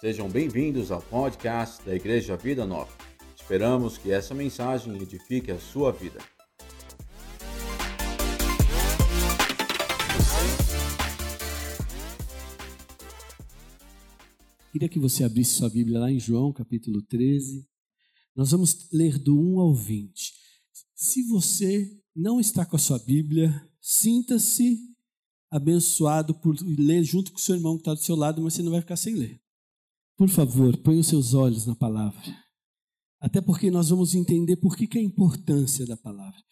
[0.00, 2.92] Sejam bem-vindos ao podcast da Igreja Vida Nova.
[3.34, 6.20] Esperamos que essa mensagem edifique a sua vida.
[14.70, 17.66] Queria que você abrisse sua Bíblia lá em João, capítulo 13.
[18.36, 20.32] Nós vamos ler do 1 ao 20.
[20.94, 24.78] Se você não está com a sua Bíblia, sinta-se
[25.50, 28.62] abençoado por ler junto com o seu irmão que está do seu lado, mas você
[28.62, 29.40] não vai ficar sem ler.
[30.18, 32.20] Por favor, ponha os seus olhos na palavra.
[33.20, 36.42] Até porque nós vamos entender por que, que é a importância da palavra.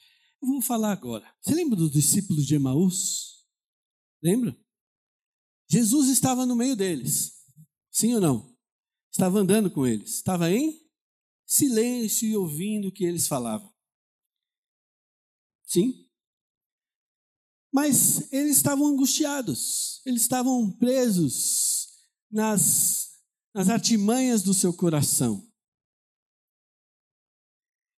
[0.41, 1.29] Eu vou falar agora.
[1.41, 3.45] Você lembra dos discípulos de Emaús?
[4.23, 4.57] Lembra?
[5.69, 7.33] Jesus estava no meio deles.
[7.91, 8.57] Sim ou não?
[9.11, 10.15] Estava andando com eles.
[10.15, 10.81] Estava em
[11.45, 13.75] silêncio e ouvindo o que eles falavam.
[15.65, 16.09] Sim?
[17.73, 20.03] Mas eles estavam angustiados.
[20.07, 21.89] Eles estavam presos
[22.31, 23.06] nas
[23.57, 25.51] nas artimanhas do seu coração.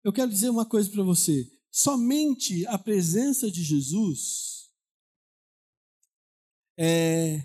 [0.04, 4.70] Eu quero dizer uma coisa para você: somente a presença de Jesus
[6.78, 7.44] é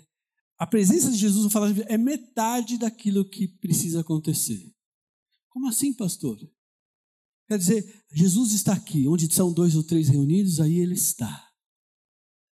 [0.56, 4.72] a presença de Jesus, falar é metade daquilo que precisa acontecer.
[5.48, 6.38] Como assim, pastor?
[7.48, 11.52] Quer dizer, Jesus está aqui, onde são dois ou três reunidos, aí ele está.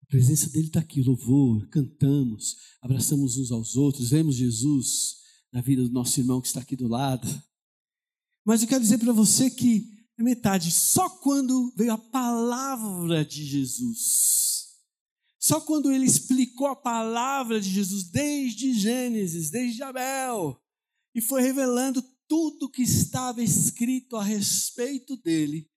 [0.02, 5.25] A presença dele está aqui, louvor, cantamos, abraçamos uns aos outros, vemos Jesus
[5.56, 7.26] na vida do nosso irmão que está aqui do lado.
[8.44, 13.42] Mas eu quero dizer para você que é metade, só quando veio a palavra de
[13.42, 14.76] Jesus.
[15.40, 20.62] Só quando ele explicou a palavra de Jesus desde Gênesis, desde Abel,
[21.14, 25.70] e foi revelando tudo que estava escrito a respeito dele,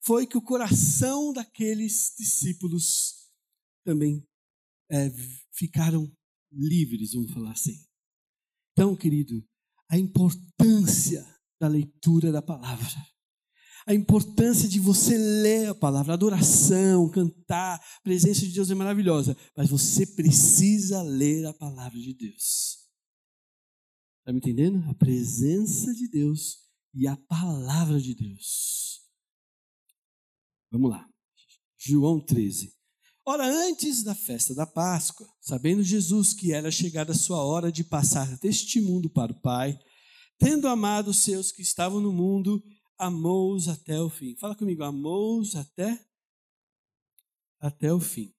[0.00, 3.28] foi que o coração daqueles discípulos
[3.84, 4.24] também
[4.88, 5.10] é,
[5.50, 6.08] ficaram
[6.52, 7.84] livres, vamos falar assim.
[8.74, 9.46] Então, querido,
[9.88, 11.24] a importância
[11.60, 12.84] da leitura da palavra,
[13.86, 19.36] a importância de você ler a palavra, adoração, cantar, a presença de Deus é maravilhosa,
[19.56, 22.88] mas você precisa ler a palavra de Deus.
[24.18, 24.82] Está me entendendo?
[24.90, 29.02] A presença de Deus e a palavra de Deus.
[30.72, 31.08] Vamos lá.
[31.78, 32.74] João 13.
[33.26, 37.82] Ora, antes da festa da Páscoa, sabendo Jesus que era chegada a sua hora de
[37.82, 39.78] passar deste mundo para o Pai,
[40.38, 42.62] tendo amado os seus que estavam no mundo,
[42.98, 44.36] amou-os até o fim.
[44.36, 45.98] Fala comigo, amou-os até
[47.58, 48.30] até o fim.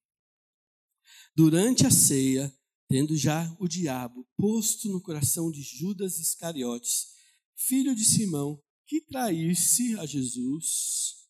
[1.36, 2.56] Durante a ceia,
[2.88, 7.08] tendo já o diabo posto no coração de Judas Iscariotes,
[7.56, 11.25] filho de Simão, que traísse a Jesus,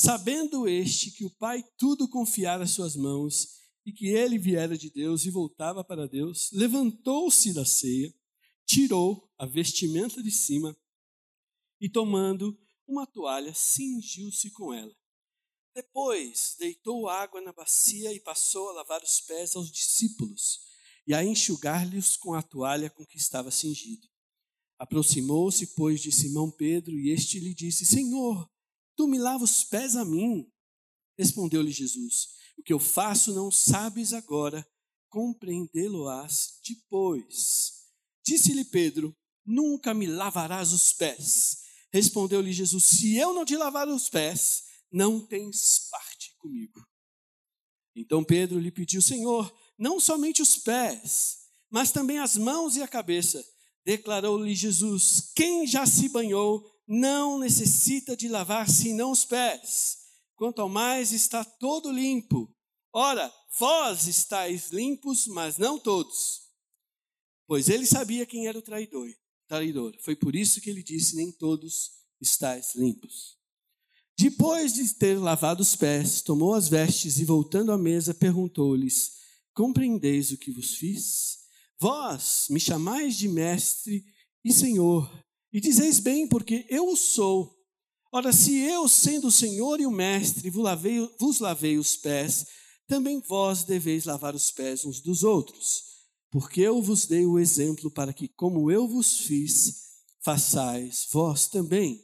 [0.00, 3.48] Sabendo este que o Pai tudo confiara às suas mãos
[3.84, 8.14] e que ele viera de Deus e voltava para Deus, levantou-se da ceia,
[8.64, 10.76] tirou a vestimenta de cima
[11.80, 12.56] e, tomando
[12.86, 14.96] uma toalha, cingiu-se com ela.
[15.74, 20.60] Depois deitou água na bacia e passou a lavar os pés aos discípulos
[21.08, 24.06] e a enxugar-lhes com a toalha com que estava cingido.
[24.78, 28.48] Aproximou-se, pois, de Simão Pedro e este lhe disse: Senhor,
[28.98, 30.52] Tu me lava os pés a mim?
[31.16, 34.68] Respondeu-lhe Jesus: O que eu faço não sabes agora,
[35.08, 37.74] compreendê-lo-ás depois.
[38.26, 39.16] Disse-lhe Pedro:
[39.46, 41.58] Nunca me lavarás os pés.
[41.92, 46.84] Respondeu-lhe Jesus: Se eu não te lavar os pés, não tens parte comigo.
[47.94, 51.36] Então Pedro lhe pediu: Senhor, não somente os pés,
[51.70, 53.46] mas também as mãos e a cabeça.
[53.84, 59.98] Declarou-lhe Jesus: Quem já se banhou não necessita de lavar senão os pés,
[60.34, 62.50] quanto ao mais está todo limpo.
[62.92, 66.48] Ora, vós estáis limpos, mas não todos.
[67.46, 69.08] Pois ele sabia quem era o traidor.
[69.46, 69.94] traidor.
[70.02, 71.90] Foi por isso que ele disse: Nem todos
[72.20, 73.36] estáis limpos.
[74.18, 79.12] Depois de ter lavado os pés, tomou as vestes e, voltando à mesa, perguntou-lhes:
[79.54, 81.38] Compreendeis o que vos fiz?
[81.78, 84.04] Vós me chamais de mestre
[84.44, 85.08] e senhor,
[85.52, 87.56] e dizeis bem, porque eu o sou.
[88.12, 92.46] Ora, se eu, sendo o Senhor e o Mestre, vos lavei, vos lavei os pés,
[92.86, 95.82] também vós deveis lavar os pés uns dos outros.
[96.30, 99.88] Porque eu vos dei o exemplo para que, como eu vos fiz,
[100.20, 102.02] façais vós também.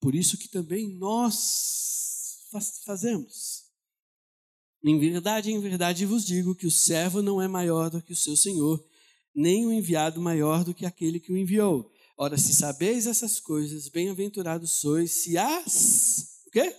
[0.00, 2.40] Por isso que também nós
[2.84, 3.64] fazemos.
[4.84, 8.16] Em verdade, em verdade vos digo que o servo não é maior do que o
[8.16, 8.84] seu senhor,
[9.34, 11.90] nem o enviado maior do que aquele que o enviou.
[12.16, 16.76] Ora, se sabeis essas coisas, bem-aventurados sois se as o quê?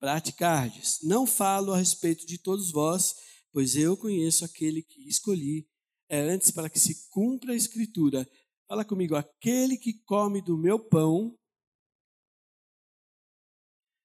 [0.00, 0.98] Praticardes.
[1.04, 3.14] Não falo a respeito de todos vós,
[3.52, 5.68] pois eu conheço aquele que escolhi.
[6.08, 8.28] é antes para que se cumpra a escritura.
[8.66, 11.38] Fala comigo, aquele que come do meu pão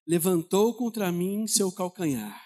[0.06, 2.46] levantou contra mim seu calcanhar.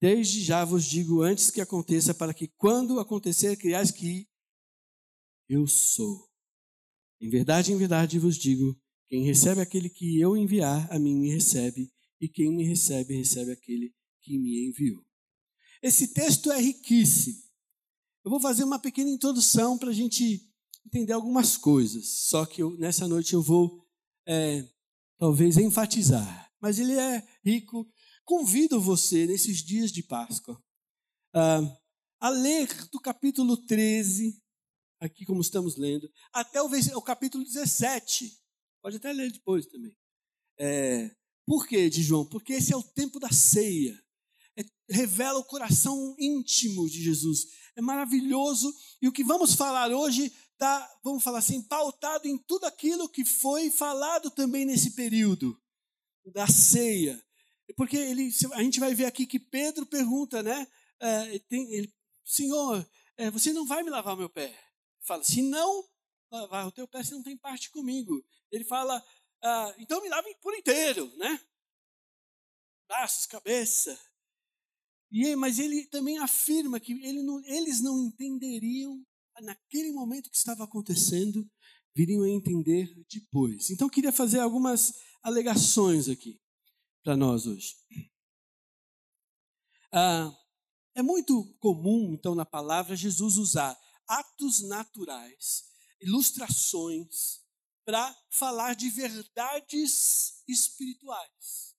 [0.00, 4.29] Desde já vos digo antes que aconteça, para que quando acontecer, criais que
[5.50, 6.28] eu sou.
[7.20, 11.28] Em verdade, em verdade vos digo: quem recebe aquele que eu enviar, a mim me
[11.28, 13.92] recebe, e quem me recebe, recebe aquele
[14.22, 15.04] que me enviou.
[15.82, 17.42] Esse texto é riquíssimo.
[18.24, 20.40] Eu vou fazer uma pequena introdução para a gente
[20.86, 23.84] entender algumas coisas, só que eu, nessa noite eu vou
[24.26, 24.64] é,
[25.18, 26.48] talvez enfatizar.
[26.60, 27.90] Mas ele é rico.
[28.24, 30.62] Convido você, nesses dias de Páscoa,
[32.20, 34.40] a ler do capítulo 13,
[35.00, 38.38] aqui como estamos lendo, até o, o capítulo 17.
[38.82, 39.96] Pode até ler depois também.
[40.58, 41.10] É,
[41.46, 42.24] por quê, de João?
[42.24, 43.98] Porque esse é o tempo da ceia.
[44.56, 47.46] É, revela o coração íntimo de Jesus.
[47.74, 48.72] É maravilhoso.
[49.00, 53.24] E o que vamos falar hoje está, vamos falar assim, pautado em tudo aquilo que
[53.24, 55.58] foi falado também nesse período
[56.26, 57.20] da ceia.
[57.76, 60.66] Porque ele, a gente vai ver aqui que Pedro pergunta, né?
[61.00, 61.92] É, tem, ele,
[62.24, 62.86] Senhor,
[63.16, 64.54] é, você não vai me lavar meu pé?
[65.10, 65.84] Fala, se não
[66.30, 68.24] lavar o teu pé, você não tem parte comigo.
[68.48, 69.04] Ele fala,
[69.42, 71.40] ah, então me lavem por inteiro, né?
[72.86, 74.00] Braços, cabeça.
[75.10, 79.04] E, mas ele também afirma que ele não, eles não entenderiam
[79.40, 81.44] naquele momento que estava acontecendo,
[81.92, 83.68] viriam a entender depois.
[83.68, 86.40] Então queria fazer algumas alegações aqui
[87.02, 87.74] para nós hoje.
[89.92, 90.32] Ah,
[90.94, 93.76] é muito comum, então, na palavra, Jesus usar
[94.10, 95.64] atos naturais,
[96.00, 97.40] ilustrações,
[97.84, 101.76] para falar de verdades espirituais.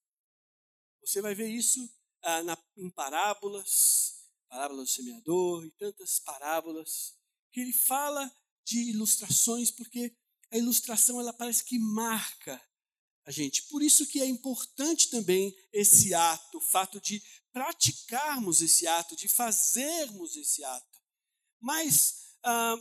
[1.01, 1.79] Você vai ver isso
[2.21, 7.15] ah, na, em parábolas, parábola do semeador e tantas parábolas,
[7.51, 8.31] que ele fala
[8.63, 10.15] de ilustrações, porque
[10.51, 12.61] a ilustração ela parece que marca
[13.25, 13.63] a gente.
[13.63, 19.27] Por isso que é importante também esse ato, o fato de praticarmos esse ato, de
[19.27, 20.90] fazermos esse ato.
[21.61, 22.75] Mas ah,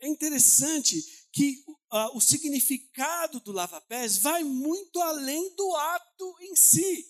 [0.00, 1.00] é interessante
[1.32, 7.06] que uh, o significado do lava-pés vai muito além do ato em si.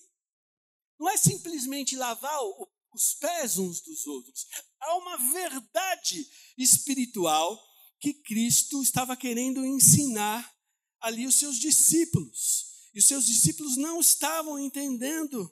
[0.98, 4.46] Não é simplesmente lavar o, os pés uns dos outros.
[4.80, 6.28] Há uma verdade
[6.58, 7.60] espiritual
[7.98, 10.52] que Cristo estava querendo ensinar
[11.00, 12.70] ali os seus discípulos.
[12.94, 15.50] E os seus discípulos não estavam entendendo.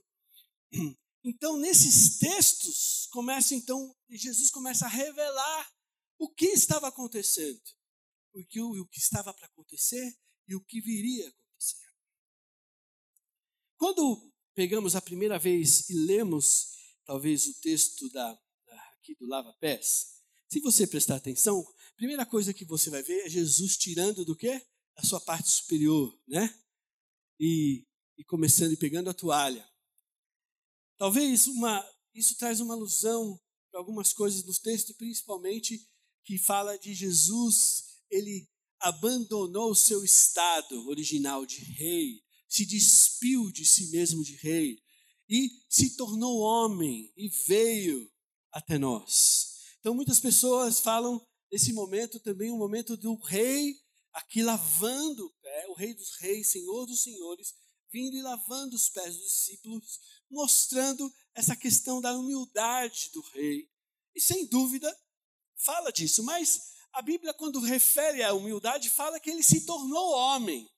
[1.22, 5.72] Então, nesses textos, começa então, Jesus começa a revelar
[6.18, 7.60] o que estava acontecendo
[8.32, 11.88] o que, o que estava para acontecer e o que viria a acontecer.
[13.76, 16.72] Quando pegamos a primeira vez e lemos,
[17.04, 18.38] talvez, o texto da,
[18.94, 23.28] aqui do lava-pés, se você prestar atenção, a primeira coisa que você vai ver é
[23.28, 24.64] Jesus tirando do quê?
[24.96, 26.52] A sua parte superior, né?
[27.38, 27.86] E,
[28.18, 29.68] e começando e pegando a toalha.
[31.00, 31.82] Talvez uma,
[32.14, 35.82] isso traz uma alusão para algumas coisas do texto, principalmente
[36.22, 38.46] que fala de Jesus ele
[38.78, 44.78] abandonou o seu estado original de rei, se despiu de si mesmo de rei
[45.26, 48.06] e se tornou homem e veio
[48.52, 49.54] até nós.
[49.78, 53.74] Então muitas pessoas falam nesse momento também um momento do rei
[54.12, 57.54] aqui lavando o pé, o rei dos reis, senhor dos senhores,
[57.90, 59.98] vindo e lavando os pés dos discípulos,
[60.30, 63.68] mostrando essa questão da humildade do rei.
[64.14, 64.94] E sem dúvida
[65.56, 70.68] fala disso, mas a Bíblia, quando refere à humildade, fala que ele se tornou homem.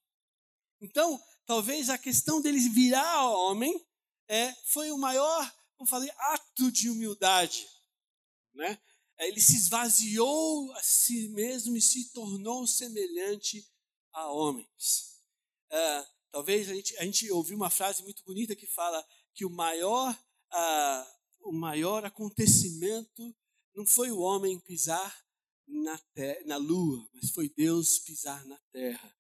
[0.81, 3.87] Então, talvez a questão dele virar homem
[4.29, 7.67] é, foi o maior, como falei, ato de humildade.
[8.55, 8.79] Né?
[9.19, 13.67] É, ele se esvaziou a si mesmo e se tornou semelhante
[14.13, 15.19] a homens.
[15.71, 19.03] É, talvez a gente, a gente ouviu uma frase muito bonita que fala
[19.35, 20.13] que o maior,
[20.53, 23.35] uh, o maior acontecimento
[23.75, 25.23] não foi o homem pisar
[25.67, 29.17] na, terra, na lua, mas foi Deus pisar na terra.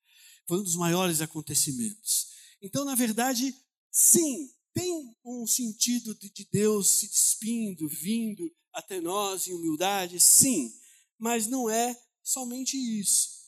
[0.46, 2.28] Foi um dos maiores acontecimentos.
[2.60, 3.54] Então, na verdade,
[3.90, 10.72] sim, tem um sentido de Deus se despindo, vindo até nós em humildade, sim,
[11.18, 13.42] mas não é somente isso.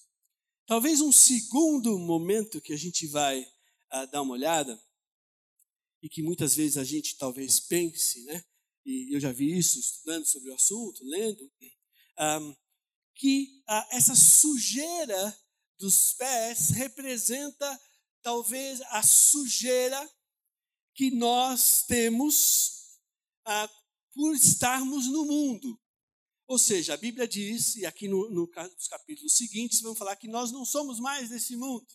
[0.66, 4.80] Talvez um segundo momento que a gente vai uh, dar uma olhada,
[6.04, 8.44] e que muitas vezes a gente talvez pense, né?
[8.84, 11.50] E eu já vi isso estudando sobre o assunto, lendo,
[12.20, 12.54] um,
[13.14, 15.38] que essa sujeira
[15.78, 17.80] dos pés representa
[18.20, 20.10] talvez a sujeira
[20.94, 22.98] que nós temos
[23.46, 23.70] ah,
[24.12, 25.80] por estarmos no mundo.
[26.46, 30.52] Ou seja, a Bíblia diz, e aqui no nos capítulos seguintes, vamos falar que nós
[30.52, 31.86] não somos mais desse mundo.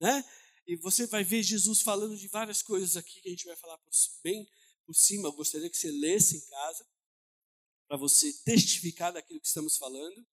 [0.00, 0.24] Né?
[0.70, 3.76] E você vai ver Jesus falando de várias coisas aqui que a gente vai falar
[4.22, 4.48] bem
[4.86, 5.26] por cima.
[5.26, 6.86] Eu gostaria que você lesse em casa,
[7.88, 10.24] para você testificar daquilo que estamos falando.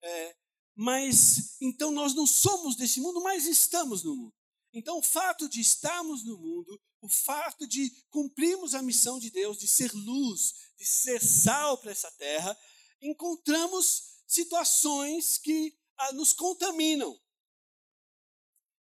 [0.00, 0.36] É,
[0.76, 4.34] mas, então, nós não somos desse mundo, mas estamos no mundo.
[4.72, 9.58] Então, o fato de estarmos no mundo, o fato de cumprirmos a missão de Deus,
[9.58, 12.56] de ser luz, de ser sal para essa terra,
[13.02, 17.20] encontramos situações que ah, nos contaminam.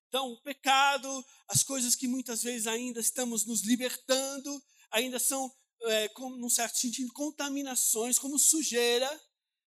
[0.10, 6.08] Então, o pecado, as coisas que muitas vezes ainda estamos nos libertando, ainda são, é,
[6.10, 9.08] com, num certo sentido, contaminações, como sujeira,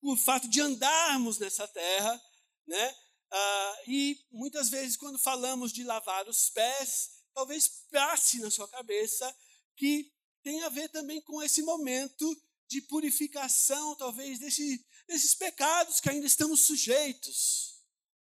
[0.01, 2.22] o fato de andarmos nessa terra,
[2.68, 2.96] né?
[3.32, 9.34] Ah, e muitas vezes, quando falamos de lavar os pés, talvez passe na sua cabeça
[9.77, 10.12] que
[10.44, 12.30] tem a ver também com esse momento
[12.68, 17.82] de purificação, talvez, desse, desses pecados que ainda estamos sujeitos,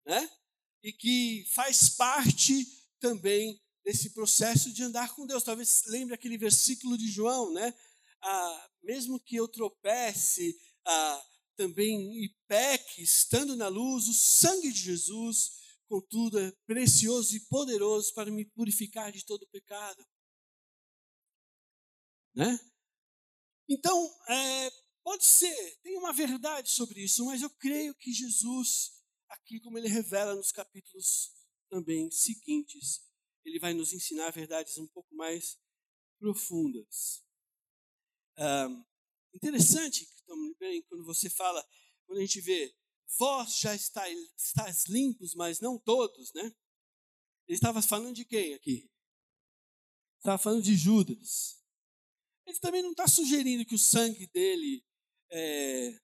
[0.03, 0.29] né?
[0.83, 2.65] E que faz parte
[3.00, 5.43] também desse processo de andar com Deus.
[5.43, 7.73] Talvez lembre aquele versículo de João, né?
[8.21, 14.79] Ah, mesmo que eu tropece ah, também e peque, estando na luz, o sangue de
[14.79, 15.51] Jesus,
[15.88, 20.05] contudo, é precioso e poderoso para me purificar de todo pecado.
[22.33, 22.59] Né?
[23.69, 24.71] Então, é,
[25.03, 29.00] pode ser, tem uma verdade sobre isso, mas eu creio que Jesus,
[29.31, 31.33] aqui como ele revela nos capítulos
[31.69, 33.01] também seguintes,
[33.43, 35.59] ele vai nos ensinar verdades um pouco mais
[36.19, 37.23] profundas.
[38.38, 38.67] Ah,
[39.33, 40.07] interessante
[40.88, 41.65] quando você fala,
[42.05, 42.73] quando a gente vê,
[43.17, 46.43] vós já estáis, estáis limpos, mas não todos, né?
[47.47, 48.89] Ele estava falando de quem aqui?
[50.17, 51.61] Estava falando de Judas.
[52.45, 54.85] Ele também não está sugerindo que o sangue dele
[55.29, 56.00] é,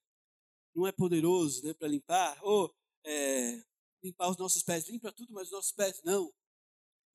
[0.74, 2.74] não é poderoso né, para limpar, ou
[3.08, 3.64] é,
[4.02, 4.88] limpar os nossos pés.
[4.88, 6.32] Limpa tudo, mas os nossos pés não.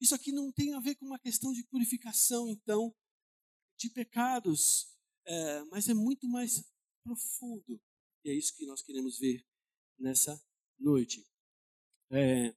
[0.01, 2.93] Isso aqui não tem a ver com uma questão de purificação, então,
[3.77, 4.91] de pecados,
[5.25, 6.63] é, mas é muito mais
[7.03, 7.81] profundo.
[8.25, 9.45] E é isso que nós queremos ver
[10.00, 10.41] nessa
[10.79, 11.25] noite.
[12.09, 12.53] É,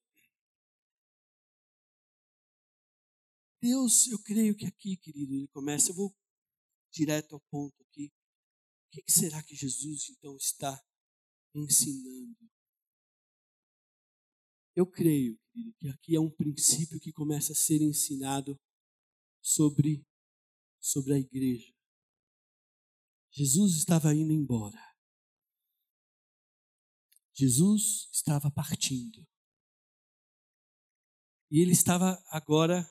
[3.60, 5.90] Deus, eu creio que aqui, querido, ele começa.
[5.90, 6.16] Eu vou
[6.90, 8.12] direto ao ponto aqui.
[8.86, 10.82] O que será que Jesus então está
[11.54, 12.55] ensinando?
[14.76, 15.40] Eu creio
[15.78, 18.60] que aqui é um princípio que começa a ser ensinado
[19.40, 20.06] sobre,
[20.78, 21.74] sobre a igreja.
[23.30, 24.78] Jesus estava indo embora.
[27.32, 29.26] Jesus estava partindo.
[31.50, 32.86] E ele estava agora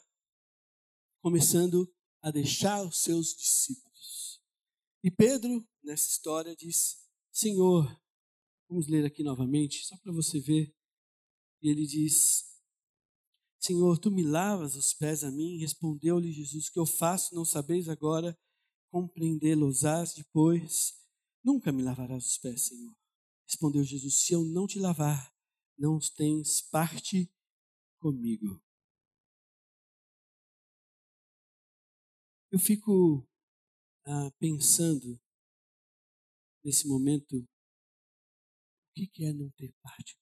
[1.22, 4.42] começando a deixar os seus discípulos.
[5.04, 7.86] E Pedro, nessa história, diz: Senhor,
[8.68, 10.75] vamos ler aqui novamente, só para você ver.
[11.62, 12.46] E ele diz:
[13.60, 15.58] Senhor, tu me lavas os pés a mim?
[15.58, 18.38] Respondeu-lhe Jesus: Que eu faço, não sabeis agora,
[18.92, 20.94] compreendê-los-ás depois.
[21.44, 22.96] Nunca me lavarás os pés, Senhor.
[23.48, 25.34] Respondeu Jesus: Se eu não te lavar,
[25.78, 27.32] não tens parte
[28.00, 28.62] comigo.
[32.52, 33.28] Eu fico
[34.06, 35.20] ah, pensando
[36.64, 37.48] nesse momento, o
[38.94, 40.18] que, é não ter parte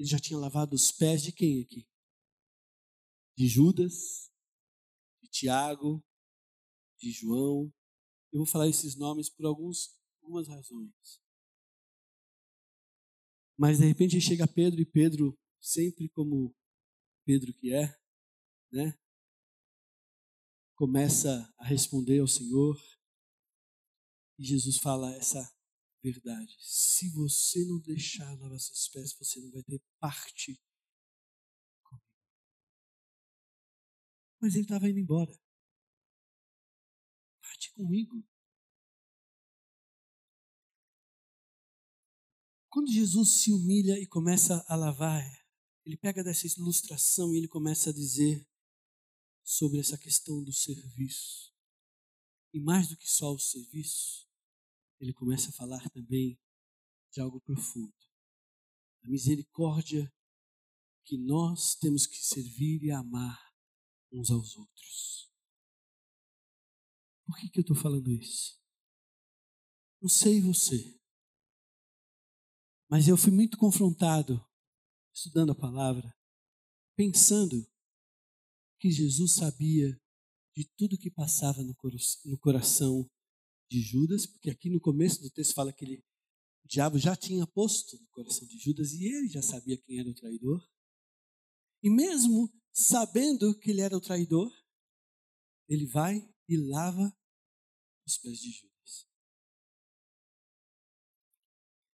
[0.00, 1.86] Ele já tinha lavado os pés de quem aqui?
[3.36, 4.32] De Judas,
[5.20, 6.02] de Tiago,
[6.98, 7.70] de João.
[8.32, 11.20] Eu vou falar esses nomes por alguns, algumas razões.
[13.58, 16.56] Mas de repente chega Pedro e Pedro, sempre como
[17.26, 17.94] Pedro que é,
[18.72, 18.98] né?
[20.76, 22.80] Começa a responder ao Senhor
[24.38, 25.46] e Jesus fala essa
[26.02, 26.56] verdade.
[26.60, 30.60] Se você não deixar lavar seus pés, você não vai ter parte
[31.82, 32.04] comigo.
[34.40, 35.38] Mas ele estava indo embora.
[37.42, 38.24] Parte comigo.
[42.68, 45.40] Quando Jesus se humilha e começa a lavar
[45.90, 48.46] ele pega dessa ilustração e ele começa a dizer
[49.42, 51.52] sobre essa questão do serviço.
[52.52, 54.29] E mais do que só o serviço,
[55.00, 56.38] ele começa a falar também
[57.10, 57.92] de algo profundo.
[59.02, 60.12] A misericórdia
[61.04, 63.40] que nós temos que servir e amar
[64.12, 65.32] uns aos outros.
[67.24, 68.60] Por que, que eu estou falando isso?
[70.00, 71.00] Não sei você,
[72.90, 74.44] mas eu fui muito confrontado
[75.14, 76.12] estudando a palavra,
[76.96, 77.64] pensando
[78.80, 79.96] que Jesus sabia
[80.56, 83.08] de tudo que passava no coração
[83.70, 86.04] de Judas, porque aqui no começo do texto fala que ele,
[86.64, 90.10] o diabo já tinha posto no coração de Judas e ele já sabia quem era
[90.10, 90.60] o traidor.
[91.82, 94.52] E mesmo sabendo que ele era o traidor,
[95.68, 97.16] ele vai e lava
[98.04, 98.70] os pés de Judas.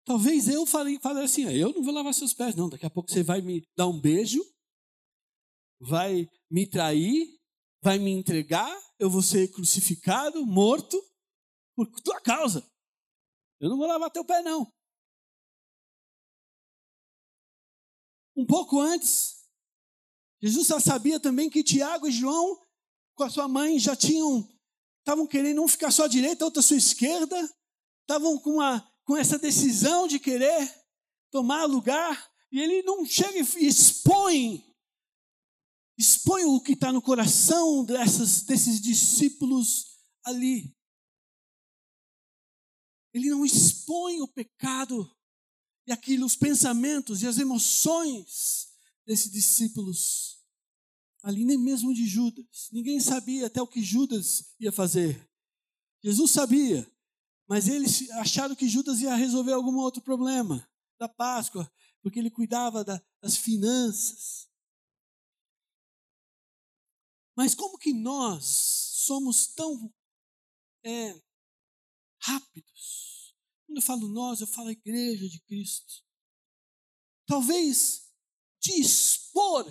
[0.06, 2.70] Talvez eu falei, falei assim: ah, eu não vou lavar seus pés, não.
[2.70, 4.44] Daqui a pouco você vai me dar um beijo,
[5.80, 7.40] vai me trair,
[7.82, 11.02] vai me entregar, eu vou ser crucificado, morto,
[11.76, 12.66] por tua causa.
[13.60, 14.72] Eu não vou lavar teu pé, não.
[18.36, 19.44] Um pouco antes,
[20.42, 22.60] Jesus já sabia também que Tiago e João,
[23.16, 24.50] com a sua mãe, já tinham,
[25.00, 27.38] estavam querendo um ficar só à direita, outro à sua esquerda,
[28.02, 30.70] estavam com, uma, com essa decisão de querer
[31.32, 34.64] tomar lugar, e ele não chega e expõe,
[35.98, 40.76] expõe o que está no coração dessas, desses discípulos ali.
[43.14, 45.10] Ele não expõe o pecado
[45.86, 48.70] e aquilo, os pensamentos e as emoções
[49.06, 50.34] desses discípulos
[51.22, 52.70] ali, nem mesmo de Judas.
[52.72, 55.30] Ninguém sabia até o que Judas ia fazer.
[56.04, 56.90] Jesus sabia,
[57.48, 60.68] mas eles acharam que Judas ia resolver algum outro problema
[61.00, 64.50] da Páscoa, porque ele cuidava da, das finanças.
[67.36, 68.46] Mas como que nós
[69.06, 69.94] somos tão
[70.84, 71.22] é,
[72.20, 73.03] rápidos?
[73.74, 76.04] Quando eu falo nós, eu falo a igreja de Cristo.
[77.26, 78.08] Talvez
[78.60, 79.66] de expor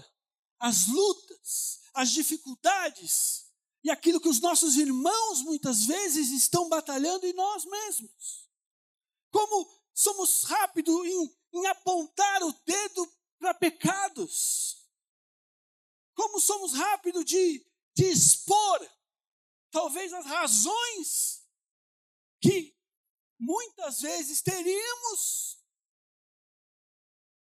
[0.59, 3.47] as lutas, as dificuldades
[3.85, 8.50] e aquilo que os nossos irmãos muitas vezes estão batalhando em nós mesmos.
[9.30, 14.85] Como somos rápidos em, em apontar o dedo para pecados.
[16.16, 18.90] Como somos rápidos de, de expor,
[19.71, 21.46] talvez, as razões
[22.40, 22.82] que
[23.42, 25.61] muitas vezes teríamos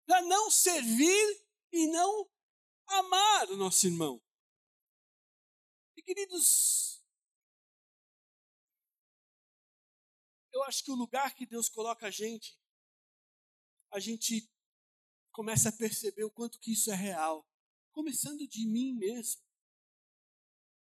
[0.07, 2.31] para não servir e não
[2.87, 4.23] amar o nosso irmão.
[5.97, 7.03] E queridos,
[10.53, 12.59] eu acho que o lugar que Deus coloca a gente,
[13.91, 14.51] a gente
[15.33, 17.49] começa a perceber o quanto que isso é real,
[17.93, 19.43] começando de mim mesmo.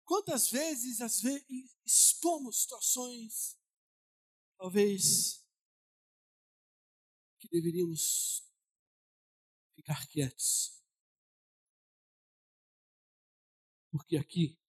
[0.03, 1.45] Quantas vezes, às vezes,
[1.85, 3.56] expomos situações,
[4.57, 5.45] talvez,
[7.39, 8.43] que deveríamos
[9.75, 10.81] ficar quietos.
[13.91, 14.59] Porque aqui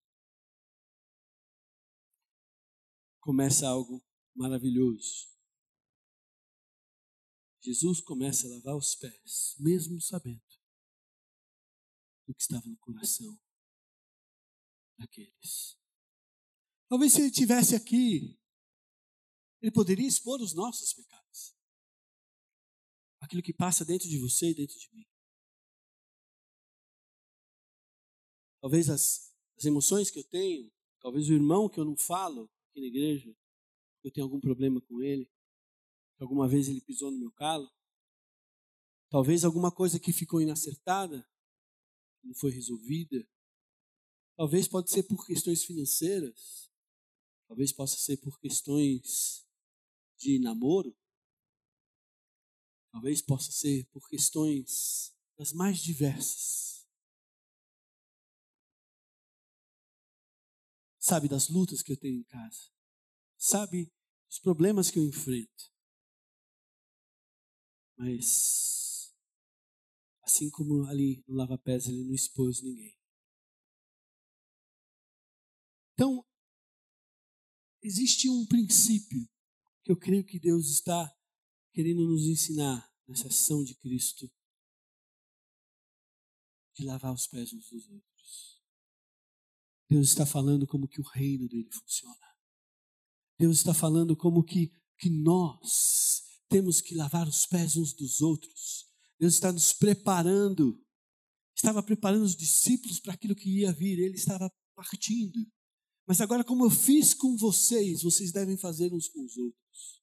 [3.21, 4.03] começa algo
[4.35, 5.29] maravilhoso.
[7.61, 10.41] Jesus começa a lavar os pés, mesmo sabendo
[12.27, 13.39] do que estava no coração
[14.97, 15.79] daqueles.
[16.89, 18.38] Talvez se ele tivesse aqui,
[19.61, 21.57] ele poderia expor os nossos pecados.
[23.21, 25.07] Aquilo que passa dentro de você e dentro de mim.
[28.61, 32.81] Talvez as, as emoções que eu tenho, talvez o irmão que eu não falo aqui
[32.81, 33.37] na igreja,
[34.05, 35.27] eu tenho algum problema com ele,
[36.17, 37.71] que alguma vez ele pisou no meu calo.
[39.11, 41.29] Talvez alguma coisa que ficou inacertada,
[42.23, 43.27] não foi resolvida.
[44.37, 46.71] Talvez pode ser por questões financeiras.
[47.47, 49.48] Talvez possa ser por questões
[50.19, 50.97] de namoro.
[52.91, 56.69] Talvez possa ser por questões das mais diversas.
[61.09, 62.71] sabe das lutas que eu tenho em casa,
[63.39, 63.91] sabe
[64.29, 65.73] dos problemas que eu enfrento.
[67.97, 69.15] Mas,
[70.23, 72.95] assim como ali no lava-pés, ele não expôs ninguém.
[75.95, 76.25] Então,
[77.83, 79.27] existe um princípio
[79.89, 81.11] que eu creio que Deus está
[81.73, 84.31] querendo nos ensinar nessa ação de Cristo
[86.75, 88.63] de lavar os pés uns dos outros.
[89.89, 92.37] Deus está falando como que o reino dele funciona.
[93.39, 98.93] Deus está falando como que, que nós temos que lavar os pés uns dos outros.
[99.19, 100.85] Deus está nos preparando.
[101.57, 103.99] Estava preparando os discípulos para aquilo que ia vir.
[103.99, 105.51] Ele estava partindo.
[106.09, 110.03] Mas agora, como eu fiz com vocês, vocês devem fazer uns com os outros.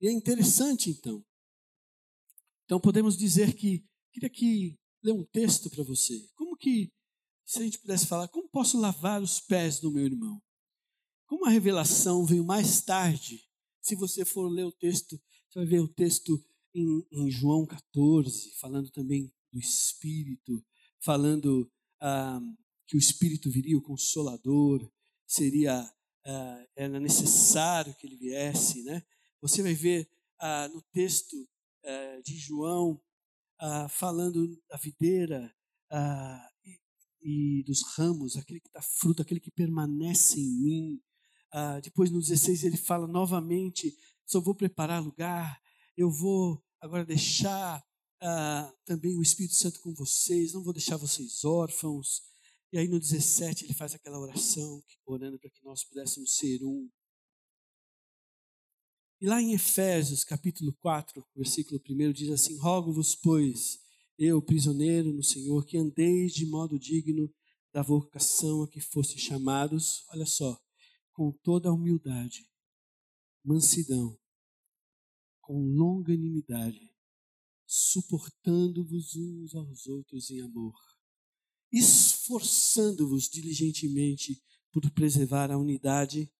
[0.00, 1.26] E é interessante, então.
[2.64, 3.84] Então, podemos dizer que.
[4.12, 6.28] Queria aqui ler um texto para você.
[6.34, 6.92] Como que
[7.44, 10.40] se a gente pudesse falar, como posso lavar os pés do meu irmão?
[11.26, 13.44] Como a revelação veio mais tarde,
[13.80, 18.52] se você for ler o texto, você vai ver o texto em, em João 14,
[18.60, 20.64] falando também do Espírito,
[21.00, 21.68] falando
[22.00, 22.40] ah,
[22.90, 24.90] que o Espírito viria, o Consolador,
[25.24, 25.80] seria
[26.26, 29.00] uh, era necessário que ele viesse, né?
[29.40, 30.10] Você vai ver
[30.42, 33.00] uh, no texto uh, de João
[33.90, 35.54] falando da videira
[36.64, 36.80] e,
[37.20, 41.02] e, dos ramos, aquele que dá fruto, aquele que permanece em mim.
[41.82, 45.60] depois no 16 ele fala novamente: só vou preparar lugar,
[45.94, 47.84] eu vou agora deixar
[48.86, 52.22] também o Espírito Santo com vocês, não vou deixar vocês órfãos.
[52.72, 56.88] E aí no 17 ele faz aquela oração, orando para que nós pudéssemos ser um.
[59.20, 63.80] E lá em Efésios, capítulo 4, versículo 1, diz assim: Rogo-vos, pois,
[64.16, 67.28] eu, prisioneiro no Senhor, que andeis de modo digno
[67.72, 70.56] da vocação a que fostes chamados, olha só,
[71.12, 72.48] com toda a humildade,
[73.44, 74.16] mansidão,
[75.40, 76.94] com longanimidade,
[77.66, 80.89] suportando-vos uns aos outros em amor
[81.72, 86.30] esforçando-vos diligentemente por preservar a unidade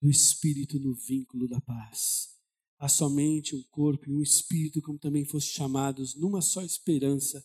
[0.00, 2.36] do Espírito no vínculo da paz.
[2.78, 7.44] Há somente um corpo e um Espírito, como também foste chamados, numa só esperança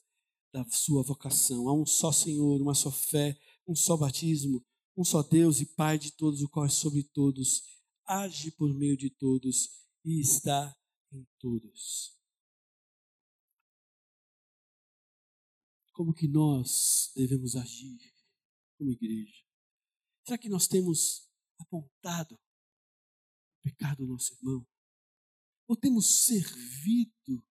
[0.52, 1.70] da sua vocação.
[1.70, 4.64] Há um só Senhor, uma só fé, um só batismo,
[4.96, 7.64] um só Deus e Pai de todos, o qual é sobre todos,
[8.06, 9.70] age por meio de todos
[10.04, 10.76] e está
[11.12, 12.21] em todos.
[16.02, 18.12] Como que nós devemos agir
[18.76, 19.46] como igreja?
[20.26, 24.66] Será que nós temos apontado o pecado do nosso irmão?
[25.68, 27.46] Ou temos servido,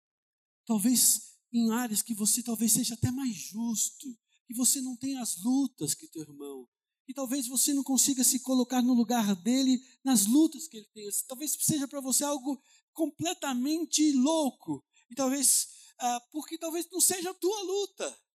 [0.65, 5.43] talvez em áreas que você talvez seja até mais justo, que você não tenha as
[5.43, 6.69] lutas que teu irmão,
[7.05, 11.05] que talvez você não consiga se colocar no lugar dele nas lutas que ele tem.
[11.27, 15.67] Talvez seja para você algo completamente louco, e talvez
[15.99, 18.26] ah, porque talvez não seja a tua luta.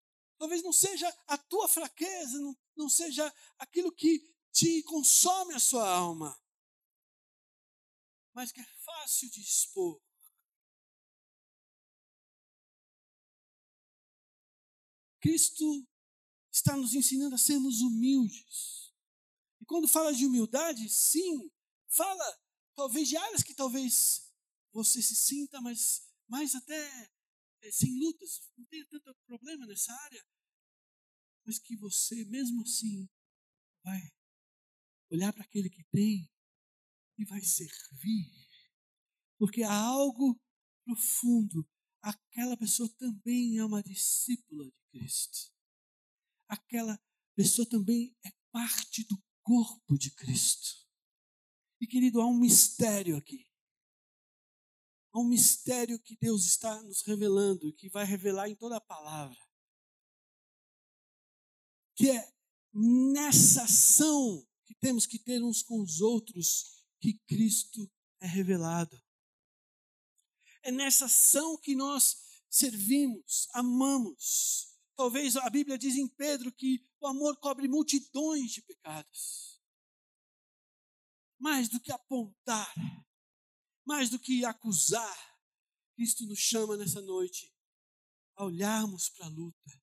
[0.43, 5.89] Talvez não seja a tua fraqueza, não, não seja aquilo que te consome a sua
[5.89, 6.37] alma,
[8.35, 10.03] mas que é fácil de expor.
[15.21, 15.89] Cristo
[16.51, 18.93] está nos ensinando a sermos humildes.
[19.61, 21.53] E quando fala de humildade, sim,
[21.87, 22.41] fala
[22.75, 24.29] talvez de áreas que talvez
[24.73, 27.13] você se sinta, mas mais até
[27.61, 28.85] é, sem lutas, não tenha
[29.43, 30.25] problema nessa área,
[31.45, 33.09] mas que você, mesmo assim,
[33.85, 34.01] vai
[35.11, 36.31] olhar para aquele que tem
[37.19, 38.31] e vai servir.
[39.37, 40.41] Porque há algo
[40.85, 41.69] profundo.
[42.01, 45.53] Aquela pessoa também é uma discípula de Cristo.
[46.49, 46.97] Aquela
[47.35, 50.87] pessoa também é parte do corpo de Cristo.
[51.81, 53.49] E querido, há um mistério aqui.
[55.13, 58.81] Há um mistério que Deus está nos revelando, e que vai revelar em toda a
[58.81, 59.39] palavra
[61.95, 62.33] que é
[62.73, 69.01] nessa ação que temos que ter uns com os outros que Cristo é revelado.
[70.63, 72.17] É nessa ação que nós
[72.49, 74.77] servimos, amamos.
[74.97, 79.61] Talvez a Bíblia diz em Pedro que o amor cobre multidões de pecados.
[81.39, 82.73] Mais do que apontar,
[83.85, 85.39] mais do que acusar,
[85.95, 87.53] Cristo nos chama nessa noite
[88.37, 89.83] a olharmos para a luta,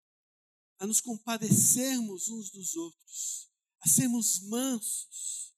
[0.79, 5.53] a nos compadecermos uns dos outros, a sermos mansos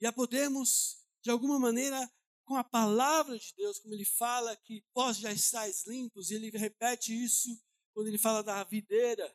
[0.00, 2.10] e a podermos, de alguma maneira,
[2.44, 6.50] com a palavra de Deus, como ele fala que vós já estáis limpos, e ele
[6.50, 7.48] repete isso
[7.94, 9.34] quando ele fala da videira.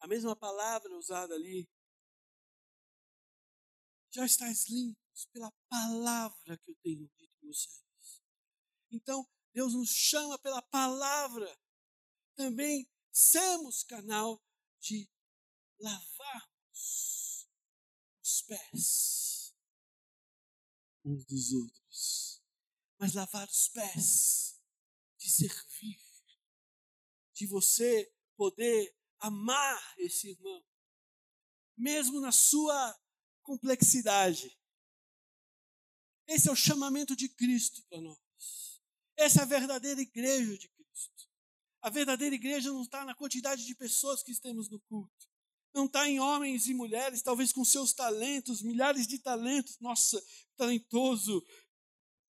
[0.00, 1.68] A mesma palavra usada ali.
[4.10, 8.22] Já estáis limpos pela palavra que eu tenho dito a vocês.
[8.90, 11.60] Então, Deus nos chama pela palavra
[12.34, 14.42] também sermos canal
[14.80, 15.08] de
[15.78, 17.48] lavarmos
[18.22, 19.24] os pés
[21.04, 22.42] uns dos outros.
[22.98, 24.58] Mas lavar os pés
[25.18, 26.00] de servir,
[27.34, 30.64] de você poder amar esse irmão,
[31.76, 32.98] mesmo na sua
[33.42, 34.58] complexidade.
[36.26, 38.18] Esse é o chamamento de Cristo para nós.
[39.16, 41.28] Essa é a verdadeira igreja de Cristo.
[41.82, 45.28] A verdadeira igreja não está na quantidade de pessoas que temos no culto.
[45.74, 50.24] Não está em homens e mulheres, talvez com seus talentos, milhares de talentos, nossa,
[50.56, 51.44] talentoso,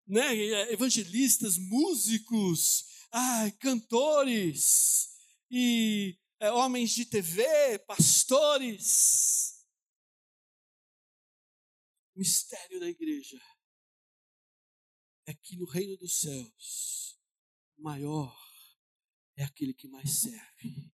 [0.07, 0.35] né?
[0.73, 5.11] evangelistas, músicos, ai, cantores,
[5.51, 9.63] e é, homens de TV, pastores.
[12.15, 13.41] O mistério da igreja
[15.27, 17.19] é que no reino dos céus,
[17.79, 18.37] maior
[19.37, 20.93] é aquele que mais serve.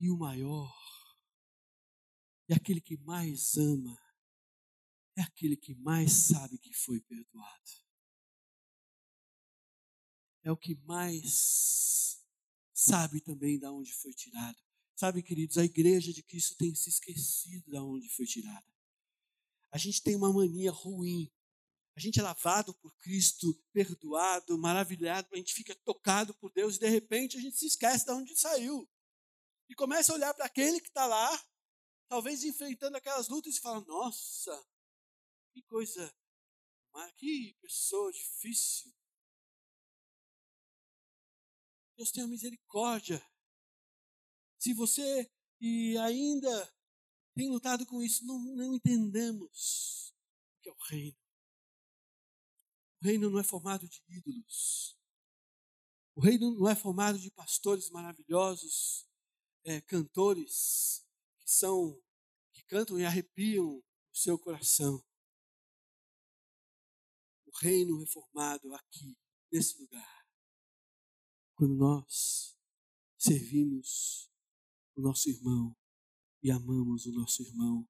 [0.00, 0.74] E o maior,
[2.48, 3.98] e aquele que mais ama,
[5.16, 7.70] é aquele que mais sabe que foi perdoado.
[10.42, 12.22] É o que mais
[12.72, 14.58] sabe também de onde foi tirado.
[14.94, 18.75] Sabe, queridos, a igreja de Cristo tem se esquecido de onde foi tirada.
[19.70, 21.30] A gente tem uma mania ruim.
[21.96, 26.80] A gente é lavado por Cristo, perdoado, maravilhado, a gente fica tocado por Deus e
[26.80, 28.86] de repente a gente se esquece de onde saiu.
[29.68, 31.46] E começa a olhar para aquele que está lá,
[32.06, 34.66] talvez enfrentando aquelas lutas e fala: Nossa,
[35.54, 36.14] que coisa,
[37.16, 38.92] que pessoa difícil.
[41.96, 43.26] Deus tenha misericórdia.
[44.58, 46.75] Se você e ainda
[47.36, 50.12] tem lutado com isso, não, não entendemos
[50.56, 51.18] o que é o reino.
[53.00, 54.98] O reino não é formado de ídolos.
[56.16, 59.06] O reino não é formado de pastores maravilhosos,
[59.64, 61.06] é, cantores
[61.38, 62.02] que são
[62.52, 65.04] que cantam e arrepiam o seu coração
[67.60, 69.16] reino reformado aqui,
[69.50, 70.26] nesse lugar.
[71.54, 72.56] Quando nós
[73.16, 74.30] servimos
[74.94, 75.76] o nosso irmão
[76.42, 77.88] e amamos o nosso irmão,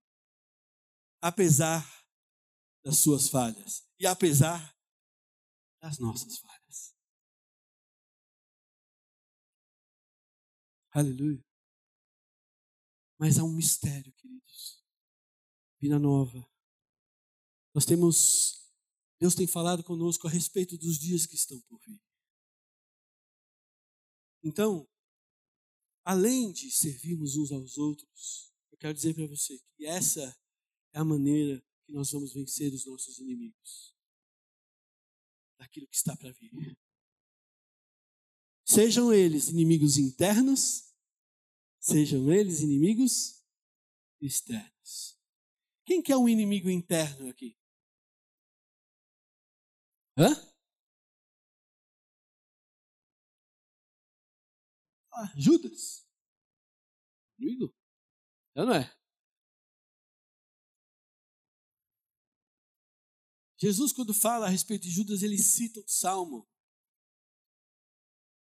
[1.21, 1.85] apesar
[2.85, 4.77] das suas falhas e apesar
[5.81, 6.95] das nossas falhas.
[10.91, 11.45] Aleluia.
[13.19, 14.83] Mas há um mistério, queridos.
[15.81, 16.49] Vida nova.
[17.75, 18.57] Nós temos
[19.19, 22.01] Deus tem falado conosco a respeito dos dias que estão por vir.
[24.43, 24.89] Então,
[26.07, 30.39] além de servirmos uns aos outros, eu quero dizer para você que essa
[30.93, 33.93] é a maneira que nós vamos vencer os nossos inimigos
[35.59, 36.79] daquilo que está para vir.
[38.65, 40.95] Sejam eles inimigos internos,
[41.81, 43.45] sejam eles inimigos
[44.21, 45.19] externos.
[45.85, 47.59] Quem que é um inimigo interno aqui?
[50.17, 50.46] Hã?
[55.37, 56.07] Judas.
[57.39, 57.75] Amigo?
[58.55, 58.97] É não é?
[63.59, 66.47] Jesus, quando fala a respeito de Judas, ele cita o salmo.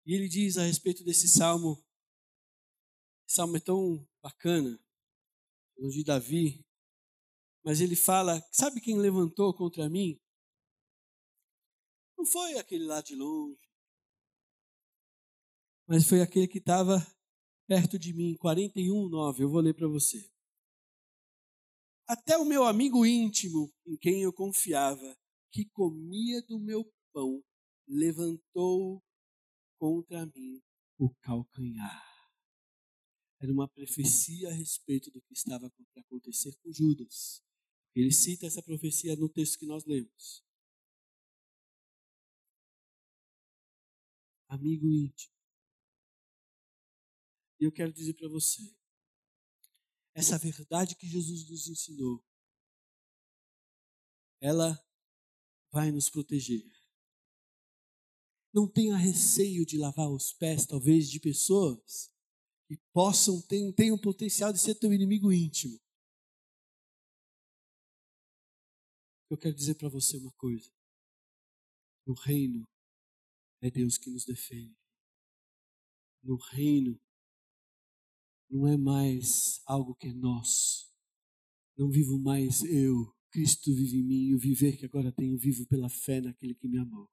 [0.06, 1.84] E ele diz a respeito desse salmo.
[3.26, 4.82] Esse salmo é tão bacana,
[5.76, 6.66] de Davi.
[7.64, 10.20] Mas ele fala: Sabe quem levantou contra mim?
[12.16, 13.60] Não foi aquele lá de longe,
[15.86, 17.04] mas foi aquele que estava
[17.66, 19.44] perto de mim, 41, 9.
[19.44, 20.30] Eu vou ler para você.
[22.06, 25.16] Até o meu amigo íntimo, em quem eu confiava,
[25.50, 27.42] que comia do meu pão,
[27.86, 29.02] levantou
[29.78, 30.62] contra mim
[30.98, 32.02] o calcanhar.
[33.40, 37.42] Era uma profecia a respeito do que estava para acontecer com Judas.
[37.94, 40.44] Ele cita essa profecia no texto que nós lemos.
[44.52, 45.31] amigo íntimo.
[47.62, 48.60] E eu quero dizer para você,
[50.16, 52.20] essa verdade que Jesus nos ensinou,
[54.40, 54.84] ela
[55.70, 56.68] vai nos proteger.
[58.52, 62.12] Não tenha receio de lavar os pés, talvez, de pessoas
[62.66, 65.80] que possam ter, tenham o potencial de ser teu inimigo íntimo.
[69.30, 70.68] Eu quero dizer para você uma coisa.
[72.04, 72.66] No reino
[73.60, 74.76] é Deus que nos defende.
[76.24, 77.00] No reino,
[78.52, 80.92] não é mais algo que é nosso.
[81.76, 85.88] Não vivo mais eu, Cristo vive em mim, o viver que agora tenho vivo pela
[85.88, 87.10] fé naquele que me amou.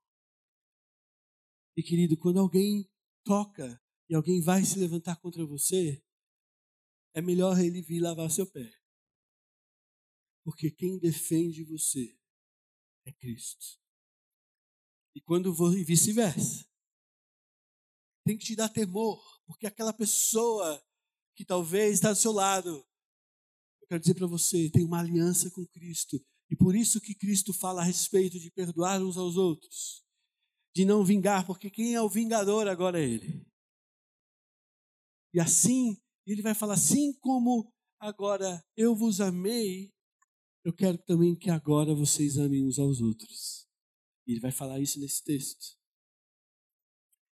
[1.78, 2.92] E querido, quando alguém
[3.24, 6.04] toca e alguém vai se levantar contra você,
[7.14, 8.70] é melhor ele vir lavar seu pé.
[10.44, 12.20] Porque quem defende você
[13.06, 13.80] é Cristo.
[15.16, 16.68] E quando e vice-versa.
[18.26, 20.86] Tem que te dar temor, porque aquela pessoa
[21.40, 22.86] que talvez está do seu lado,
[23.82, 26.22] eu quero dizer para você, tem uma aliança com Cristo.
[26.50, 30.04] E por isso que Cristo fala a respeito de perdoar uns aos outros,
[30.76, 33.48] de não vingar, porque quem é o vingador agora é Ele.
[35.34, 35.98] E assim,
[36.28, 39.94] ele vai falar: assim como agora eu vos amei,
[40.66, 43.66] eu quero também que agora vocês amem uns aos outros.
[44.28, 45.80] Ele vai falar isso nesse texto.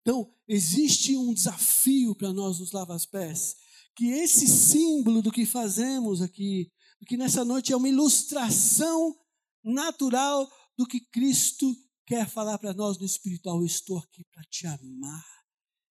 [0.00, 3.62] Então, existe um desafio para nós nos lavar os pés,
[3.94, 9.14] que esse símbolo do que fazemos aqui, do que nessa noite é uma ilustração
[9.62, 11.74] natural do que Cristo
[12.06, 13.60] quer falar para nós no espiritual.
[13.60, 15.26] Eu estou aqui para te amar,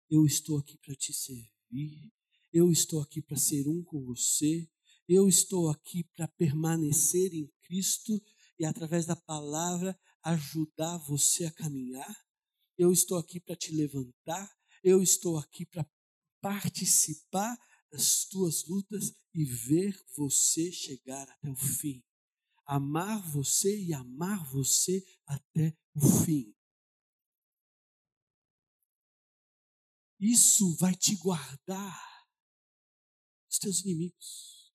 [0.09, 2.11] eu estou aqui para te servir,
[2.53, 4.69] Eu estou aqui para ser um com você.
[5.07, 8.21] Eu estou aqui para permanecer em Cristo
[8.59, 12.15] e, através da palavra, ajudar você a caminhar.
[12.77, 14.51] Eu estou aqui para te levantar.
[14.83, 15.89] Eu estou aqui para
[16.41, 17.57] participar
[17.91, 22.03] das tuas lutas e ver você chegar até o fim.
[22.65, 26.55] Amar você e amar você até o fim.
[30.19, 32.27] Isso vai te guardar
[33.49, 34.71] dos teus inimigos.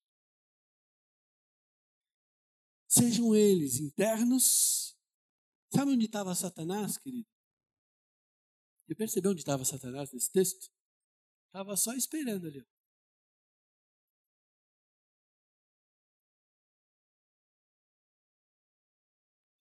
[2.87, 4.95] Sejam eles internos.
[5.73, 7.27] Sabe onde estava Satanás, querido?
[8.85, 10.71] Você percebeu onde estava Satanás nesse texto?
[11.47, 12.65] Estava só esperando ali.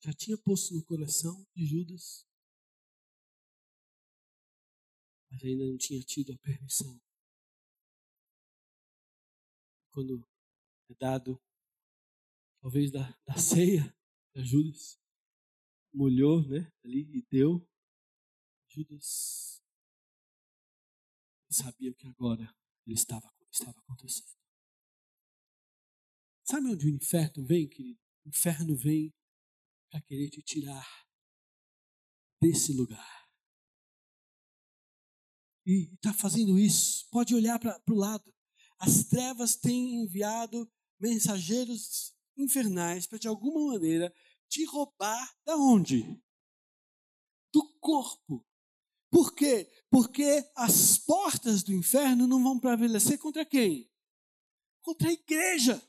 [0.07, 2.25] Já tinha posto no coração de Judas
[5.29, 7.03] mas ainda não tinha tido a permissão.
[9.91, 10.25] Quando
[10.89, 11.43] é dado,
[12.61, 13.93] talvez da, da ceia
[14.33, 14.97] para Judas,
[15.93, 17.69] molhou né, ali e deu,
[18.69, 19.61] Judas
[21.51, 22.55] sabia que agora
[22.87, 24.37] ele estava, estava acontecendo.
[26.45, 28.01] Sabe onde o inferno vem, querido?
[28.25, 29.13] O inferno vem
[29.97, 30.87] para querer te tirar
[32.39, 33.27] desse lugar
[35.65, 38.33] e está fazendo isso, pode olhar para o lado.
[38.79, 44.15] As trevas têm enviado mensageiros infernais para, de alguma maneira,
[44.49, 46.23] te roubar da onde?
[47.53, 48.47] Do corpo.
[49.11, 49.69] Por quê?
[49.91, 53.91] Porque as portas do inferno não vão prevalecer contra quem?
[54.83, 55.83] Contra a igreja.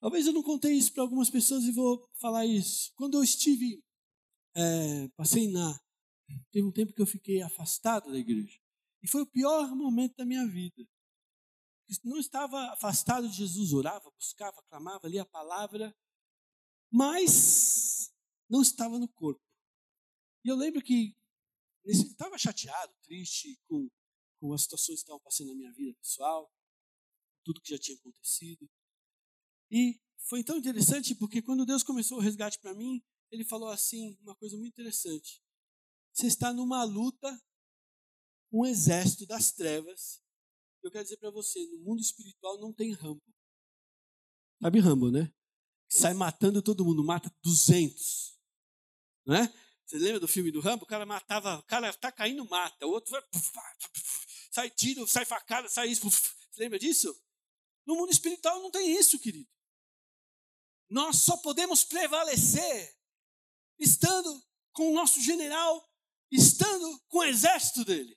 [0.00, 2.92] Talvez eu não contei isso para algumas pessoas e vou falar isso.
[2.94, 3.84] Quando eu estive,
[4.54, 5.78] é, passei na
[6.50, 8.58] Teve um tempo que eu fiquei afastado da igreja.
[9.02, 10.86] E foi o pior momento da minha vida.
[12.04, 15.96] Não estava afastado de Jesus, orava, buscava, clamava, lia a palavra,
[16.90, 18.12] mas
[18.48, 19.42] não estava no corpo.
[20.44, 21.16] E eu lembro que
[21.84, 23.90] estava chateado, triste com,
[24.38, 26.52] com as situações que estavam passando na minha vida pessoal,
[27.44, 28.70] tudo que já tinha acontecido.
[29.70, 34.18] E foi tão interessante porque quando Deus começou o resgate para mim, ele falou assim,
[34.22, 35.42] uma coisa muito interessante.
[36.12, 37.40] Você está numa luta
[38.52, 40.20] um exército das trevas.
[40.82, 43.22] Eu quero dizer para você, no mundo espiritual não tem Rambo.
[44.60, 45.32] Sabe Rambo, né?
[45.88, 48.38] Sai matando todo mundo, mata 200.
[49.24, 49.54] Não é?
[49.86, 50.84] Você lembra do filme do Rambo?
[50.84, 52.86] O cara matava, o cara tá caindo, mata.
[52.86, 53.22] O outro vai,
[54.50, 56.08] sai tiro, sai facada, sai isso.
[56.08, 57.16] Você lembra disso?
[57.86, 59.48] No mundo espiritual não tem isso, querido.
[60.90, 62.94] Nós só podemos prevalecer
[63.78, 65.90] estando com o nosso general
[66.30, 68.16] estando com o exército dele.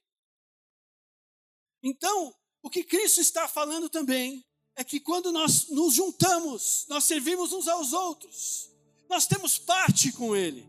[1.81, 7.51] Então, o que Cristo está falando também é que quando nós nos juntamos, nós servimos
[7.51, 8.69] uns aos outros,
[9.09, 10.67] nós temos parte com Ele,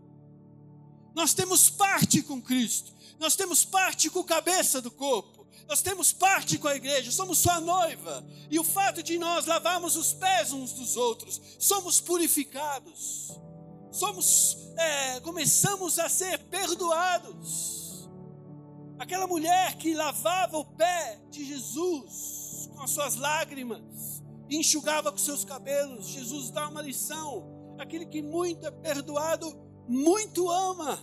[1.15, 5.34] nós temos parte com Cristo, nós temos parte com a cabeça do corpo,
[5.69, 9.97] nós temos parte com a igreja, somos sua noiva, e o fato de nós lavarmos
[9.97, 13.33] os pés uns dos outros, somos purificados
[13.95, 18.11] somos, é, começamos a ser perdoados.
[18.99, 25.45] Aquela mulher que lavava o pé de Jesus com as suas lágrimas, enxugava com seus
[25.45, 27.77] cabelos, Jesus dá uma lição.
[27.79, 29.53] Aquele que muito é perdoado,
[29.89, 30.99] muito ama.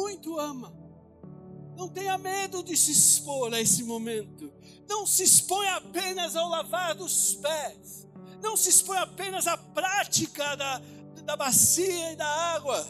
[0.00, 0.74] Muito ama.
[1.76, 4.52] Não tenha medo de se expor a esse momento.
[4.88, 8.00] Não se exponha apenas ao lavar dos pés
[8.42, 10.80] não se expõe apenas à prática da,
[11.24, 12.86] da bacia e da água,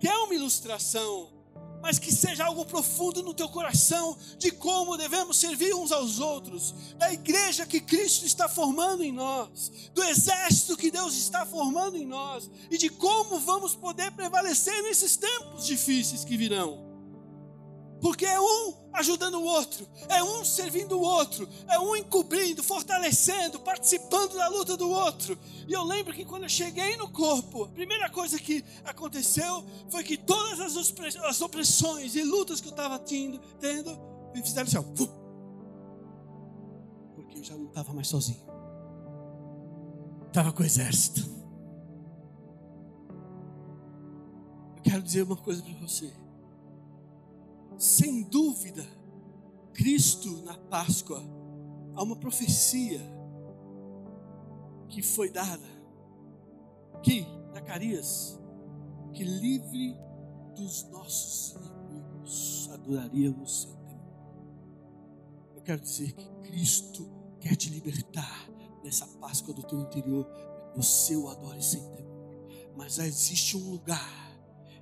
[0.00, 1.30] que é uma ilustração,
[1.88, 6.74] mas que seja algo profundo no teu coração de como devemos servir uns aos outros,
[6.98, 12.04] da igreja que Cristo está formando em nós, do exército que Deus está formando em
[12.04, 16.87] nós e de como vamos poder prevalecer nesses tempos difíceis que virão.
[18.00, 23.60] Porque é um ajudando o outro, é um servindo o outro, é um encobrindo, fortalecendo,
[23.60, 25.38] participando da luta do outro.
[25.66, 30.02] E eu lembro que quando eu cheguei no corpo, a primeira coisa que aconteceu foi
[30.02, 33.90] que todas as opressões e lutas que eu estava tendo, tendo,
[34.34, 34.82] me fizeram assim, ó,
[37.14, 38.42] porque eu já não estava mais sozinho,
[40.26, 41.38] estava com o exército.
[44.76, 46.12] Eu quero dizer uma coisa para você
[47.78, 48.84] sem dúvida,
[49.72, 51.22] Cristo na Páscoa,
[51.94, 53.00] há uma profecia
[54.88, 55.66] que foi dada,
[57.02, 58.38] que, Zacarias,
[59.12, 59.96] que livre
[60.56, 62.68] dos nossos inimigos.
[62.72, 63.98] adoraríamos sem temor.
[65.54, 67.08] Eu quero dizer que Cristo
[67.40, 68.50] quer te libertar
[68.82, 70.26] nessa Páscoa do teu interior,
[70.74, 72.08] você o adore sem temor.
[72.76, 74.36] Mas existe um lugar,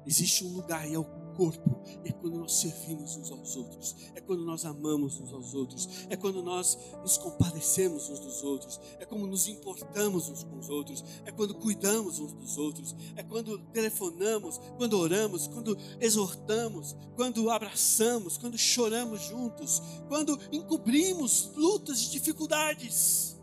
[0.06, 4.20] existe um lugar e é o corpo é quando nós servimos uns aos outros, é
[4.20, 9.04] quando nós amamos uns aos outros, é quando nós nos compadecemos uns dos outros, é
[9.04, 13.58] como nos importamos uns com os outros, é quando cuidamos uns dos outros, é quando
[13.72, 23.36] telefonamos, quando oramos, quando exortamos, quando abraçamos, quando choramos juntos, quando encobrimos lutas e dificuldades,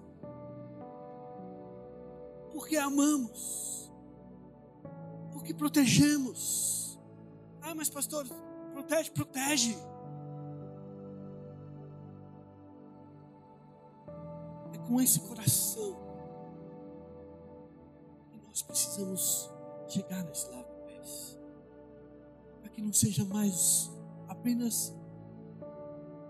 [2.52, 3.92] porque amamos,
[5.32, 6.73] porque protegemos
[7.64, 8.28] ah, mas pastor,
[8.74, 9.78] protege, protege.
[14.74, 15.96] É com esse coração
[18.30, 19.50] que nós precisamos
[19.88, 20.48] chegar nesse
[20.86, 21.40] pés.
[22.60, 23.90] Para que não seja mais
[24.28, 24.94] apenas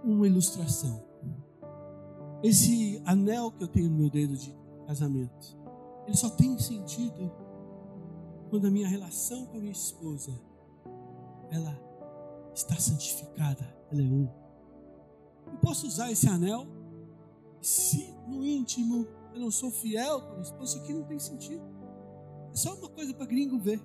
[0.04, 1.04] uma ilustração.
[2.44, 4.56] Esse anel que eu tenho no meu dedo de
[4.86, 5.58] casamento,
[6.06, 7.32] ele só tem sentido
[8.50, 10.32] quando a minha relação com a minha esposa
[11.54, 11.80] ela
[12.56, 14.28] está santificada, ela é um.
[15.46, 16.66] Eu posso usar esse anel
[17.62, 21.20] se no íntimo eu não sou fiel com a minha esposa, isso aqui não tem
[21.20, 21.64] sentido.
[22.52, 23.80] É só uma coisa para gringo ver.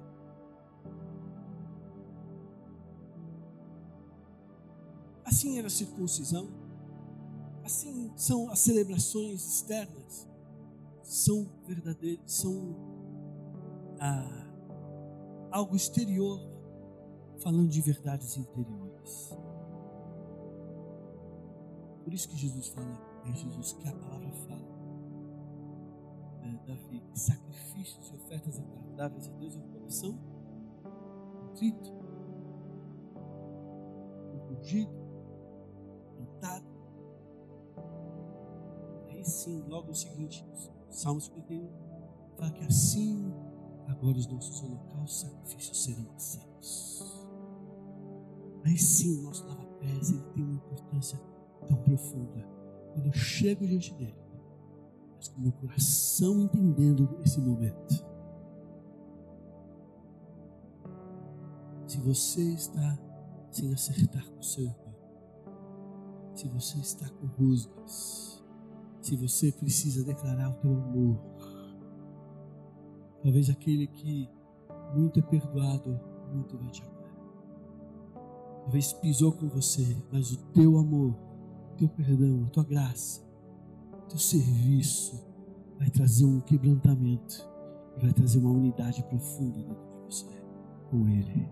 [5.25, 6.49] Assim era a circuncisão.
[7.65, 10.27] Assim são as celebrações externas.
[11.03, 12.77] São verdadeiras, são
[14.01, 14.47] ah,
[15.51, 16.58] algo exterior
[17.39, 19.37] falando de verdades interiores.
[22.05, 24.79] Por isso que Jesus fala, é Jesus que a palavra fala.
[26.43, 30.19] É, Davi, sacrifícios e ofertas agradáveis a Deus é um coração
[31.59, 31.93] contrito,
[34.51, 34.93] ungido,
[36.17, 36.67] plantado.
[39.09, 40.45] Aí sim, logo o seguinte,
[40.91, 41.69] Salmo 51,
[42.37, 43.33] fala que assim
[43.89, 47.18] agora os nossos holocaustos sacrifícios serão aceitos.
[48.69, 51.19] Aí sim, o nosso lava-pés ele tem uma importância
[51.67, 52.47] tão profunda.
[52.93, 54.15] Quando eu chego diante dele,
[55.17, 58.07] mas com o meu coração entendendo esse momento.
[61.87, 62.99] Se você está
[63.51, 64.95] sem acertar com o seu irmão,
[66.35, 68.45] se você está com rusgas,
[69.01, 71.19] se você precisa declarar o teu amor,
[73.23, 74.29] talvez aquele que
[74.95, 75.99] muito é perdoado,
[76.35, 76.98] muito vai te amar.
[78.69, 81.15] Talvez pisou com você, mas o teu amor,
[81.73, 83.27] o teu perdão, a tua graça,
[83.95, 85.27] o teu serviço
[85.79, 87.49] vai trazer um quebrantamento
[87.97, 90.27] e vai trazer uma unidade profunda dentro de você
[90.91, 91.49] com Ele.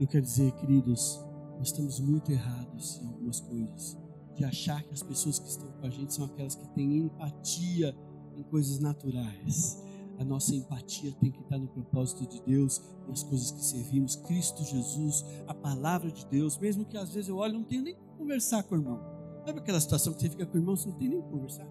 [0.00, 1.22] Eu quero dizer, queridos,
[1.58, 3.98] nós estamos muito errados em algumas coisas,
[4.34, 7.94] de achar que as pessoas que estão com a gente são aquelas que têm empatia
[8.34, 9.84] em coisas naturais
[10.22, 14.62] a nossa empatia tem que estar no propósito de Deus, nas coisas que servimos, Cristo
[14.62, 18.18] Jesus, a palavra de Deus, mesmo que às vezes eu olho, não tenho nem como
[18.18, 19.00] conversar com o irmão.
[19.44, 21.66] Sabe aquela situação que você fica com o irmão, você não tem nem como conversar?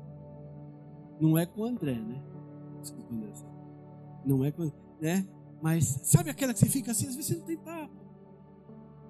[1.20, 2.22] Não é com o André, né?
[2.82, 3.32] Desculpa, André.
[4.26, 5.26] Não é com, né?
[5.62, 8.02] Mas sabe aquela que você fica assim, às vezes você não tem papo.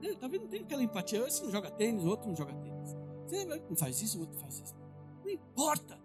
[0.03, 1.21] É, talvez não tenha aquela empatia.
[1.23, 2.95] Você não joga tênis, o outro não joga tênis.
[3.27, 4.75] Você não faz isso, o outro faz isso.
[5.23, 5.99] Não importa.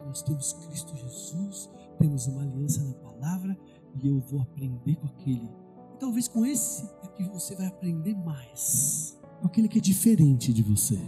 [0.00, 1.70] Nós temos Cristo Jesus
[2.00, 3.56] temos uma aliança na palavra
[4.02, 5.44] e eu vou aprender com aquele.
[5.94, 9.20] E talvez com esse é que você vai aprender mais.
[9.40, 10.98] Com aquele que é diferente de você.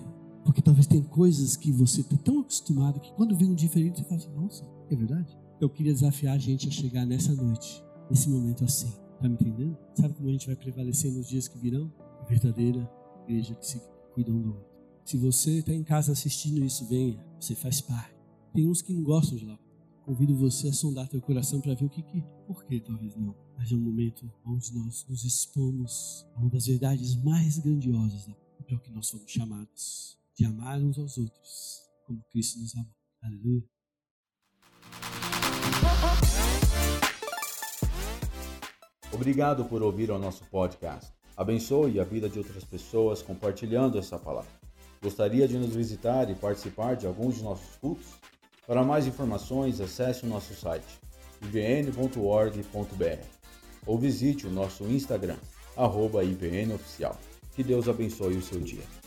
[0.45, 4.05] Porque talvez tem coisas que você está tão acostumado que quando vem um diferente você
[4.05, 5.39] fala assim, nossa, é verdade?
[5.61, 8.93] Eu queria desafiar a gente a chegar nessa noite, nesse momento assim.
[9.21, 9.79] Tá me entendendo?
[9.95, 11.91] Sabe como a gente vai prevalecer nos dias que virão?
[12.21, 12.91] A verdadeira
[13.23, 13.81] igreja que se
[14.13, 14.73] cuida um do outro.
[15.05, 18.15] Se você está em casa assistindo isso, venha, você faz parte.
[18.53, 19.59] Tem uns que não gostam de lá.
[20.05, 23.37] Convido você a sondar teu coração para ver o que, que, por que talvez não.
[23.57, 28.27] Mas é um momento onde nós nos expomos a uma das verdades mais grandiosas
[28.67, 32.93] para o que nós somos chamados, de amar uns aos outros, como Cristo nos amou.
[33.23, 33.65] Aleluia.
[39.13, 41.13] Obrigado por ouvir o nosso podcast.
[41.37, 44.51] Abençoe a vida de outras pessoas compartilhando essa palavra.
[45.01, 48.32] Gostaria de nos visitar e participar de alguns de nossos cultos?
[48.67, 51.01] Para mais informações, acesse o nosso site
[51.43, 53.25] ivn.org.br
[53.85, 55.37] ou visite o nosso Instagram,
[55.77, 57.19] arroba IVNOficial.
[57.55, 59.02] Que Deus abençoe o seu dia.